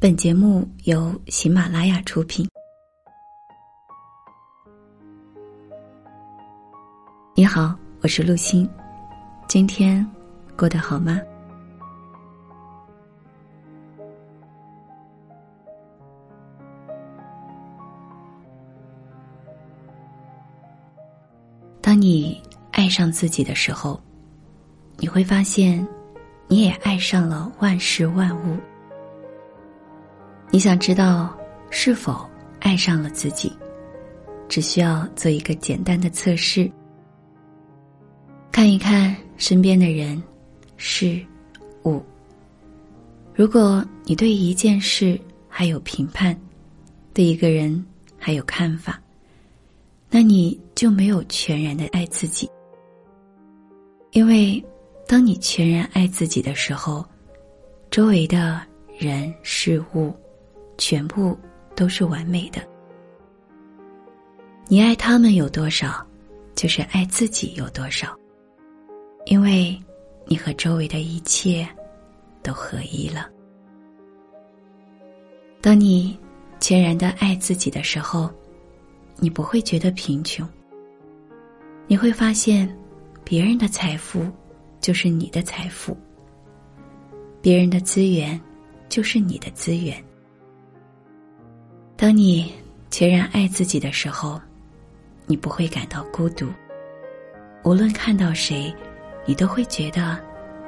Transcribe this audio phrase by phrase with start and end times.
[0.00, 2.48] 本节目由喜马拉雅出品。
[7.34, 8.70] 你好，我是陆欣，
[9.48, 10.08] 今天
[10.56, 11.20] 过得好吗？
[21.80, 22.40] 当你
[22.70, 24.00] 爱上自己的时候，
[24.98, 25.84] 你会发现，
[26.46, 28.56] 你也爱上了万事万物。
[30.50, 31.36] 你想知道
[31.70, 32.26] 是否
[32.60, 33.52] 爱上了自己？
[34.48, 36.70] 只需要做一个简单的测试，
[38.50, 40.20] 看一看身边的人、
[40.78, 41.20] 事、
[41.84, 42.02] 物。
[43.34, 46.34] 如果你对一件事还有评判，
[47.12, 47.84] 对一个人
[48.16, 48.98] 还有看法，
[50.08, 52.50] 那你就没有全然的爱自己。
[54.12, 54.64] 因为
[55.06, 57.04] 当你全然爱自己的时候，
[57.90, 58.62] 周围的
[58.98, 60.10] 人事物。
[60.78, 61.36] 全部
[61.76, 62.62] 都是完美的。
[64.66, 66.06] 你爱他们有多少，
[66.54, 68.16] 就是爱自己有多少，
[69.26, 69.78] 因为
[70.26, 71.68] 你和周围的一切
[72.42, 73.28] 都合一了。
[75.60, 76.18] 当你
[76.60, 78.30] 全然的爱自己的时候，
[79.16, 80.48] 你不会觉得贫穷。
[81.86, 82.68] 你会发现，
[83.24, 84.24] 别人的财富
[84.80, 85.96] 就是你的财富，
[87.40, 88.38] 别人的资源
[88.88, 90.04] 就是你的资源。
[91.98, 92.54] 当你
[92.92, 94.40] 全然爱自己的时候，
[95.26, 96.46] 你不会感到孤独。
[97.64, 98.72] 无论看到谁，
[99.26, 100.16] 你都会觉得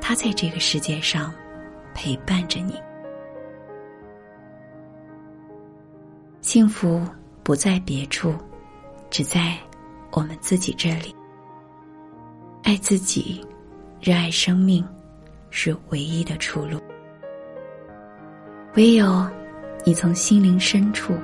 [0.00, 1.34] 他在这个世界上
[1.92, 2.80] 陪伴着你。
[6.42, 7.04] 幸福
[7.42, 8.32] 不在别处，
[9.10, 9.58] 只在
[10.12, 11.12] 我们自己这里。
[12.62, 13.44] 爱自己，
[14.00, 14.86] 热爱生命，
[15.50, 16.80] 是唯一的出路。
[18.76, 19.28] 唯有。
[19.88, 21.14] 你从心灵深处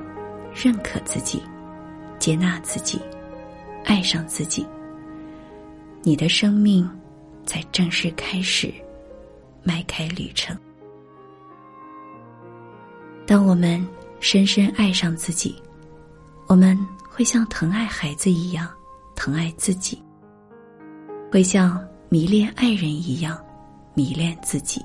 [0.55, 1.43] 认可自己，
[2.17, 2.97] 接纳自己，
[3.83, 4.65] 爱上自己，
[6.01, 6.89] 你的生命
[7.45, 8.73] 才正式开始
[9.63, 10.57] 迈开旅程。
[13.27, 13.85] 当我们
[14.21, 15.61] 深深爱上自己，
[16.47, 16.79] 我们
[17.09, 18.69] 会像疼爱孩子一样
[19.13, 20.01] 疼爱自己，
[21.29, 23.37] 会像迷恋爱人一样
[23.93, 24.81] 迷恋自己。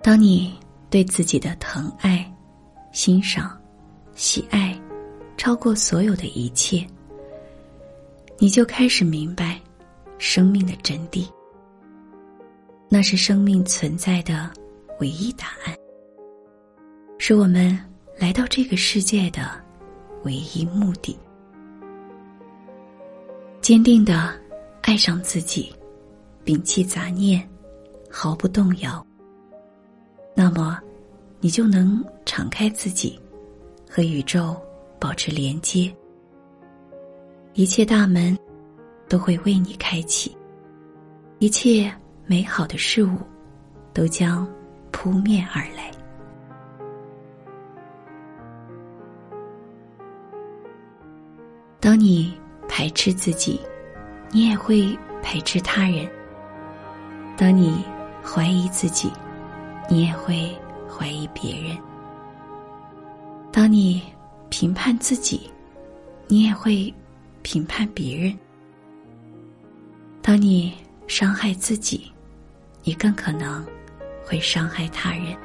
[0.00, 0.56] 当你。
[0.90, 2.30] 对自己的疼爱、
[2.92, 3.56] 欣赏、
[4.14, 4.78] 喜爱，
[5.36, 6.84] 超过所有的一切，
[8.38, 9.60] 你就开始明白
[10.18, 11.24] 生命的真谛。
[12.88, 14.50] 那是生命存在的
[14.98, 15.76] 唯一答案，
[17.18, 17.78] 是我们
[18.18, 19.48] 来到这个世界的
[20.24, 21.16] 唯一目的。
[23.60, 24.34] 坚定的
[24.82, 25.72] 爱上自己，
[26.44, 27.48] 摒弃杂念，
[28.10, 29.06] 毫不动摇。
[30.42, 30.80] 那么，
[31.38, 33.20] 你就能敞开自己，
[33.86, 34.56] 和宇宙
[34.98, 35.94] 保持连接。
[37.52, 38.34] 一切大门
[39.06, 40.34] 都会为你开启，
[41.40, 41.92] 一切
[42.24, 43.18] 美好的事物
[43.92, 44.48] 都将
[44.90, 45.90] 扑面而来。
[51.80, 52.32] 当你
[52.66, 53.60] 排斥自己，
[54.30, 56.08] 你也会排斥他人；
[57.36, 57.84] 当你
[58.24, 59.12] 怀疑自己，
[59.92, 60.56] 你也会
[60.88, 61.76] 怀疑别人。
[63.50, 64.00] 当你
[64.48, 65.50] 评判自己，
[66.28, 66.94] 你也会
[67.42, 68.38] 评判别人。
[70.22, 70.72] 当你
[71.08, 72.12] 伤害自己，
[72.84, 73.66] 你更可能
[74.24, 75.36] 会伤害他人。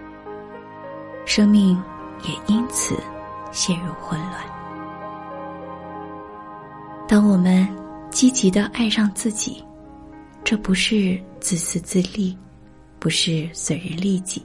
[1.26, 1.76] 生命
[2.22, 2.96] 也因此
[3.52, 4.42] 陷入混乱。
[7.08, 7.68] 当我们
[8.12, 9.66] 积极的爱上自己，
[10.44, 12.38] 这不是自私自利。
[13.06, 14.44] 不是损人利己，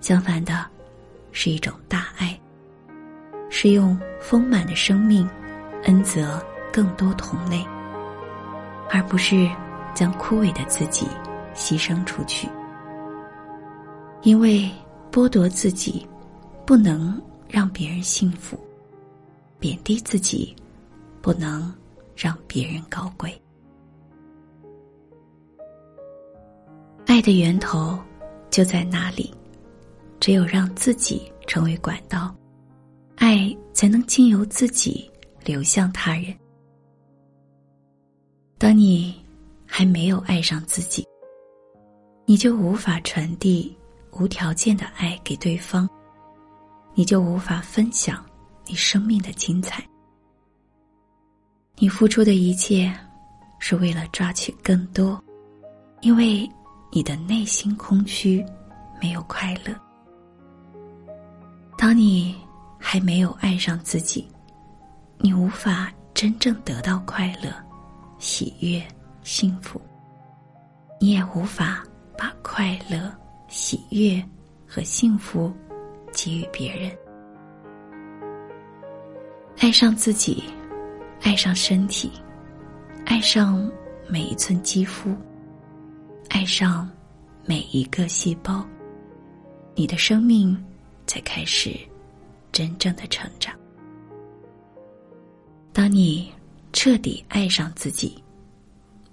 [0.00, 0.64] 相反的，
[1.32, 2.40] 是一种大爱，
[3.50, 5.28] 是用丰满的生命
[5.82, 6.40] 恩泽
[6.72, 7.66] 更多同类，
[8.88, 9.50] 而不是
[9.96, 11.08] 将枯萎的自己
[11.52, 12.48] 牺牲出去。
[14.22, 14.70] 因为
[15.10, 16.06] 剥夺自己，
[16.64, 18.56] 不能让别人幸福；
[19.58, 20.54] 贬低自己，
[21.20, 21.74] 不能
[22.14, 23.42] 让别人高贵。
[27.10, 27.98] 爱的源头
[28.50, 29.34] 就在那里，
[30.20, 32.32] 只有让自己成为管道，
[33.16, 35.10] 爱才能经由自己
[35.44, 36.32] 流向他人。
[38.58, 39.20] 当你
[39.66, 41.04] 还没有爱上自己，
[42.26, 43.76] 你就无法传递
[44.12, 45.90] 无条件的爱给对方，
[46.94, 48.24] 你就无法分享
[48.68, 49.84] 你生命的精彩。
[51.74, 52.96] 你付出的一切
[53.58, 55.20] 是为了抓取更多，
[56.02, 56.48] 因为。
[56.92, 58.44] 你的内心空虚，
[59.00, 59.72] 没有快乐。
[61.78, 62.34] 当你
[62.78, 64.28] 还没有爱上自己，
[65.18, 67.54] 你无法真正得到快乐、
[68.18, 68.82] 喜悦、
[69.22, 69.80] 幸福。
[71.00, 71.82] 你也无法
[72.18, 73.10] 把快乐、
[73.48, 74.22] 喜悦
[74.66, 75.50] 和幸福
[76.12, 76.90] 给予别人。
[79.58, 80.42] 爱上自己，
[81.22, 82.10] 爱上身体，
[83.06, 83.70] 爱上
[84.08, 85.16] 每一寸肌肤，
[86.30, 86.88] 爱上
[87.44, 88.64] 每一个细胞，
[89.74, 90.56] 你的生命
[91.06, 91.76] 才开始
[92.50, 93.54] 真正的成长。
[95.72, 96.32] 当你
[96.72, 98.16] 彻底爱上自己，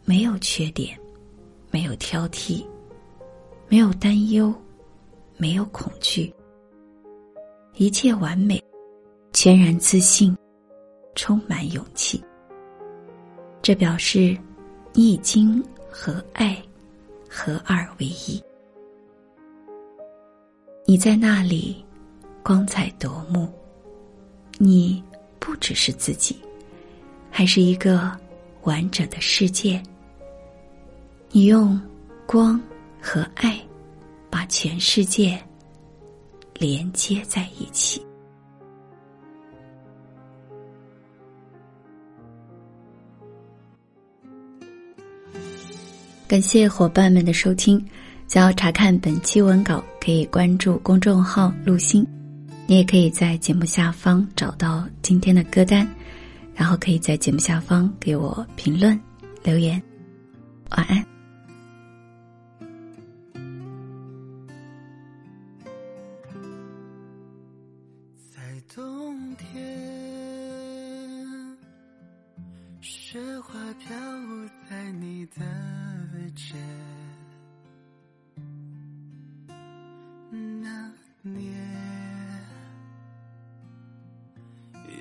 [0.06, 0.98] 没有缺点。
[1.70, 2.66] 没有挑剔，
[3.68, 4.54] 没有担忧，
[5.36, 6.34] 没有恐惧，
[7.76, 8.64] 一切完美，
[9.34, 10.36] 全然自信，
[11.14, 12.24] 充满勇气。
[13.62, 14.36] 这表示
[14.94, 15.62] 你已经
[15.92, 16.58] 和爱
[17.30, 18.42] 合二为一。
[20.86, 21.84] 你在那里
[22.42, 23.52] 光彩夺目，
[24.58, 25.04] 你
[25.38, 26.38] 不只是自己，
[27.30, 28.18] 还是一个
[28.64, 29.84] 完整的世界。
[31.30, 31.80] 你用
[32.26, 32.58] 光
[33.02, 33.60] 和爱
[34.30, 35.38] 把全世界
[36.54, 38.07] 连接在一起。
[46.28, 47.84] 感谢伙伴们的收听。
[48.28, 52.06] 想要查看本期文稿，可以关注公众号“陆星”。
[52.68, 55.88] 你也可以在节目下方找到今天的歌单，
[56.54, 59.00] 然后可以在节目下方给我评论
[59.42, 59.82] 留言。
[60.72, 61.17] 晚安。
[72.82, 75.42] 雪花飘舞在你的
[76.36, 76.56] 肩，
[80.62, 80.92] 那
[81.22, 81.44] 年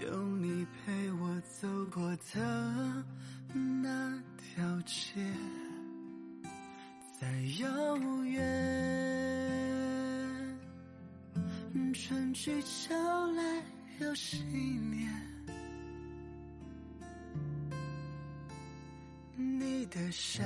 [0.03, 3.05] 有你陪我走过的
[3.53, 5.21] 那条街，
[7.21, 7.29] 在
[7.61, 8.43] 遥远，
[11.93, 12.95] 春去秋
[13.33, 13.63] 来
[14.01, 15.36] 又是一年。
[19.97, 20.45] 的笑，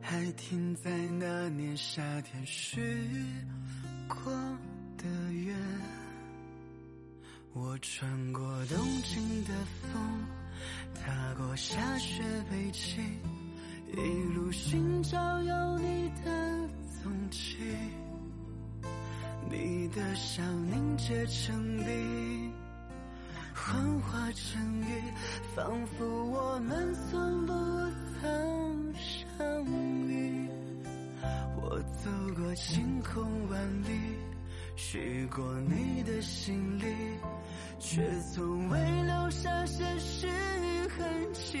[0.00, 0.90] 还停在
[1.20, 2.80] 那年夏天许
[4.08, 4.32] 过
[4.96, 5.54] 的愿。
[7.52, 9.52] 我穿过东京的
[9.82, 10.02] 风，
[10.94, 13.04] 踏过下雪北京，
[13.92, 16.68] 一路寻找有你的
[17.02, 17.58] 踪迹。
[19.50, 22.51] 你的笑凝结成冰。
[23.64, 25.02] 幻化成雨，
[25.54, 27.52] 仿佛我们从不
[28.20, 29.64] 曾相
[30.08, 30.48] 遇。
[31.56, 34.16] 我走过晴空万里，
[34.76, 36.84] 去过你的心里，
[37.78, 38.02] 却
[38.34, 40.26] 从未留下些许
[40.88, 41.58] 痕迹。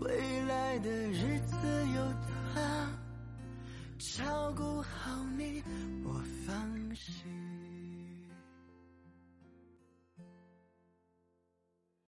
[0.00, 1.56] 未来的日子
[1.94, 2.12] 有
[2.54, 2.90] 他
[3.98, 5.62] 照顾好你。
[6.02, 6.14] 我
[6.46, 6.54] 放
[6.94, 7.26] 心